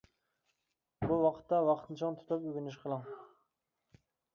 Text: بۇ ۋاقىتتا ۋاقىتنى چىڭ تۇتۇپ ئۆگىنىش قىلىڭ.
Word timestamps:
بۇ 1.11 1.19
ۋاقىتتا 1.25 1.61
ۋاقىتنى 1.69 2.01
چىڭ 2.03 2.19
تۇتۇپ 2.23 2.51
ئۆگىنىش 2.51 2.83
قىلىڭ. 2.87 3.09